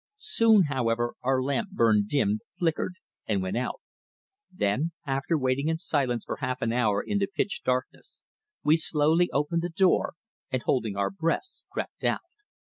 [0.17, 2.95] Soon, however, our lamp burned dim, flickered,
[3.27, 3.81] and went out;
[4.51, 8.23] then, after waiting in silence for half an hour in the pitch darkness,
[8.63, 10.15] we softly opened the door,
[10.49, 12.21] and, holding our breaths, crept out.